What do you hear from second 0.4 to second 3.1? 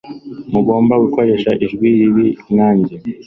Ntugomba gukoresha ijwi ribi nkanjye.